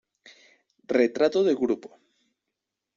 Retrato 0.97 1.43
de 1.43 1.53
grupo". 1.61 1.89